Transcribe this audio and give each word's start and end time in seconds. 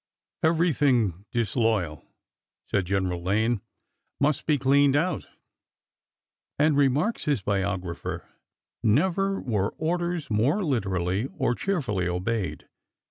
''Everything 0.51 1.25
disloyal," 1.31 2.03
said 2.65 2.85
General 2.87 3.21
Lane, 3.21 3.61
must 4.19 4.47
be 4.47 4.57
cleaned 4.57 4.95
out"; 4.95 5.27
and, 6.57 6.75
remarks 6.75 7.25
his 7.25 7.43
biographer, 7.43 8.27
never 8.81 9.39
were 9.39 9.75
orders 9.77 10.31
more 10.31 10.63
literally 10.65 11.27
or 11.37 11.53
cheerfully 11.53 12.07
obeyed." 12.07 12.67